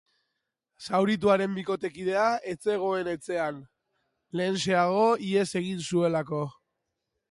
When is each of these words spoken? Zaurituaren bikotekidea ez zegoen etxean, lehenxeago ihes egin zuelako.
Zaurituaren 0.87 1.57
bikotekidea 1.57 2.25
ez 2.53 2.57
zegoen 2.71 3.11
etxean, 3.13 3.63
lehenxeago 4.41 5.09
ihes 5.31 5.49
egin 5.65 5.89
zuelako. 5.91 6.47